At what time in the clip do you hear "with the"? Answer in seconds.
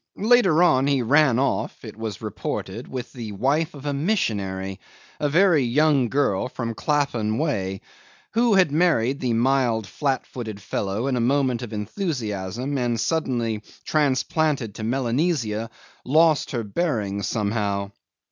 2.87-3.33